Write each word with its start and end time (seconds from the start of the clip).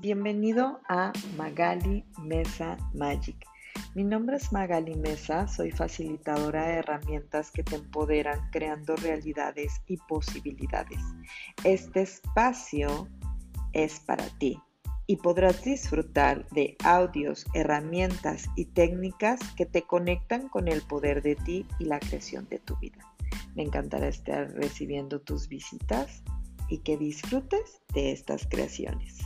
Bienvenido 0.00 0.80
a 0.88 1.12
Magali 1.36 2.04
Mesa 2.22 2.76
Magic. 2.94 3.44
Mi 3.96 4.04
nombre 4.04 4.36
es 4.36 4.52
Magali 4.52 4.94
Mesa, 4.94 5.48
soy 5.48 5.72
facilitadora 5.72 6.68
de 6.68 6.74
herramientas 6.74 7.50
que 7.50 7.64
te 7.64 7.74
empoderan 7.74 8.48
creando 8.52 8.94
realidades 8.94 9.82
y 9.88 9.96
posibilidades. 9.96 11.00
Este 11.64 12.02
espacio 12.02 13.08
es 13.72 13.98
para 13.98 14.24
ti 14.38 14.60
y 15.08 15.16
podrás 15.16 15.64
disfrutar 15.64 16.48
de 16.50 16.76
audios, 16.84 17.44
herramientas 17.54 18.44
y 18.54 18.66
técnicas 18.66 19.40
que 19.56 19.66
te 19.66 19.82
conectan 19.82 20.48
con 20.48 20.68
el 20.68 20.80
poder 20.82 21.22
de 21.22 21.34
ti 21.34 21.66
y 21.80 21.86
la 21.86 21.98
creación 21.98 22.48
de 22.48 22.60
tu 22.60 22.76
vida. 22.76 23.04
Me 23.56 23.64
encantará 23.64 24.06
estar 24.06 24.48
recibiendo 24.52 25.20
tus 25.20 25.48
visitas 25.48 26.22
y 26.68 26.78
que 26.78 26.96
disfrutes 26.96 27.82
de 27.94 28.12
estas 28.12 28.46
creaciones. 28.46 29.18